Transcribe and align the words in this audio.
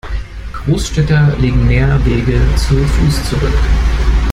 Großstädter 0.65 1.35
legen 1.37 1.67
mehr 1.67 2.03
Wege 2.03 2.41
zu 2.55 2.75
Fuß 2.75 3.29
zurück. 3.29 3.53